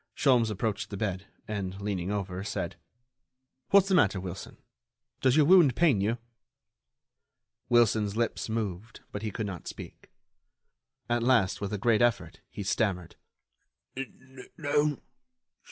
Sholmes 0.15 0.49
approached 0.49 0.89
the 0.89 0.97
bed, 0.97 1.27
and, 1.47 1.79
leaning 1.79 2.09
over, 2.09 2.43
said: 2.43 2.75
"What's 3.69 3.87
the 3.87 3.93
matter, 3.93 4.19
Wilson? 4.19 4.57
Does 5.21 5.35
your 5.37 5.45
wound 5.45 5.75
pain 5.75 6.01
you?" 6.01 6.17
Wilson's 7.69 8.17
lips 8.17 8.49
moved, 8.49 9.01
but 9.11 9.21
he 9.21 9.29
could 9.29 9.45
not 9.45 9.67
speak. 9.67 10.09
At 11.07 11.21
last, 11.21 11.61
with 11.61 11.71
a 11.71 11.77
great 11.77 12.01
effort, 12.01 12.39
he 12.49 12.63
stammered: 12.63 13.15
"No 14.57 15.03